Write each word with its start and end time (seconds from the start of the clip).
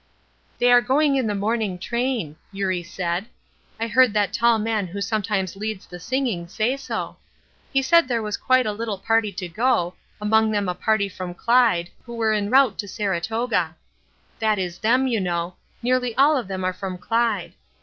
"They 0.57 0.71
are 0.71 0.81
going 0.81 1.15
in 1.15 1.27
the 1.27 1.35
morning 1.35 1.77
train," 1.77 2.35
Eurie 2.51 2.81
said; 2.81 3.27
"I 3.79 3.85
heard 3.85 4.13
that 4.15 4.33
tall 4.33 4.57
man 4.57 4.87
who 4.87 4.99
sometimes 4.99 5.55
leads 5.55 5.85
the 5.85 5.99
singing 5.99 6.47
say 6.47 6.75
so. 6.75 7.17
He 7.71 7.83
said 7.83 8.07
there 8.07 8.23
was 8.23 8.35
quite 8.35 8.65
a 8.65 8.71
little 8.73 8.97
party 8.97 9.31
to 9.33 9.47
go, 9.47 9.93
among 10.19 10.49
them 10.49 10.67
a 10.67 10.73
party 10.73 11.07
from 11.07 11.35
Clyde, 11.35 11.91
who 12.03 12.15
were 12.15 12.33
en 12.33 12.49
route 12.49 12.79
for 12.79 12.87
Saratoga. 12.87 13.75
That 14.39 14.57
is 14.57 14.79
them, 14.79 15.05
you 15.05 15.19
know; 15.21 15.53
nearly 15.83 16.15
all 16.15 16.35
of 16.35 16.47
them 16.47 16.63
are 16.63 16.73
from 16.73 16.97
Clyde. 16.97 17.53